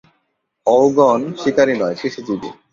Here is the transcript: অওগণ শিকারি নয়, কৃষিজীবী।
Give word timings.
অওগণ 0.67 1.21
শিকারি 1.41 1.73
নয়, 1.81 1.95
কৃষিজীবী। 2.01 2.49